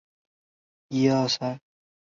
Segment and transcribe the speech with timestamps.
[0.89, 1.59] 这些石刻仍存。